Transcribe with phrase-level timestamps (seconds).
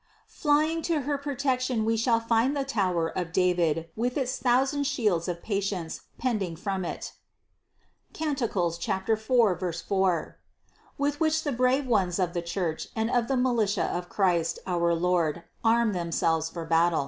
[0.25, 5.27] Flying to her protection we shall find the tower of David with its thousand shields
[5.27, 7.13] of patience pending from it
[8.11, 8.39] (Cant.
[8.49, 10.39] 4, 4),
[10.97, 14.95] with which the brave ones of the Church and of the militia of Christ our
[14.95, 16.99] Lord arm themselves for battle.